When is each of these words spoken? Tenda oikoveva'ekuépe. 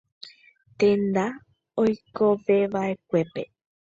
Tenda 0.79 1.25
oikoveva'ekuépe. 1.83 3.43